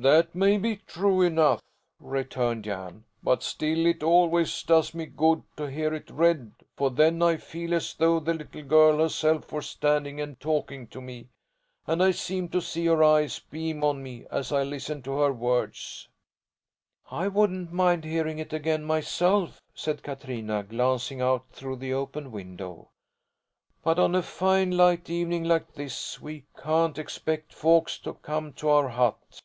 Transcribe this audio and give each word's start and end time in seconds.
"That 0.00 0.32
may 0.32 0.58
be 0.58 0.76
true 0.76 1.22
enough," 1.22 1.60
returned 1.98 2.62
Jan, 2.62 3.02
"but 3.20 3.42
still 3.42 3.84
it 3.84 4.04
always 4.04 4.62
does 4.62 4.94
me 4.94 5.06
good 5.06 5.42
to 5.56 5.64
hear 5.68 5.92
it 5.92 6.08
read, 6.08 6.52
for 6.76 6.88
then 6.88 7.20
I 7.20 7.36
feel 7.36 7.74
as 7.74 7.94
though 7.94 8.20
the 8.20 8.34
little 8.34 8.62
girl 8.62 8.98
herself 8.98 9.50
were 9.50 9.60
standing 9.60 10.20
and 10.20 10.38
talking 10.38 10.86
to 10.90 11.00
me, 11.00 11.30
and 11.84 12.00
I 12.00 12.12
seem 12.12 12.48
to 12.50 12.60
see 12.60 12.86
her 12.86 13.02
eyes 13.02 13.40
beam 13.40 13.82
on 13.82 14.00
me 14.00 14.24
as 14.30 14.52
I 14.52 14.62
listen 14.62 15.02
to 15.02 15.18
her 15.18 15.32
words." 15.32 16.08
"I 17.10 17.26
wouldn't 17.26 17.72
mind 17.72 18.04
hearing 18.04 18.38
it 18.38 18.52
again, 18.52 18.84
myself," 18.84 19.60
said 19.74 20.04
Katrina, 20.04 20.62
glancing 20.62 21.20
out 21.20 21.46
through 21.50 21.74
the 21.78 21.92
open 21.94 22.30
window. 22.30 22.90
"But 23.82 23.98
on 23.98 24.14
a 24.14 24.22
fine 24.22 24.70
light 24.76 25.10
evening 25.10 25.42
like 25.42 25.74
this 25.74 26.20
we 26.20 26.44
can't 26.56 26.98
expect 26.98 27.52
folks 27.52 27.98
to 28.02 28.14
come 28.14 28.52
to 28.52 28.68
our 28.68 28.90
hut." 28.90 29.40